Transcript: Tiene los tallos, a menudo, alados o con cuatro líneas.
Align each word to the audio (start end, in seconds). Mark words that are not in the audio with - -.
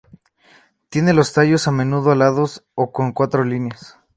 Tiene 0.89 1.13
los 1.13 1.31
tallos, 1.31 1.67
a 1.67 1.71
menudo, 1.71 2.09
alados 2.09 2.65
o 2.73 2.91
con 2.91 3.11
cuatro 3.11 3.43
líneas. 3.43 3.99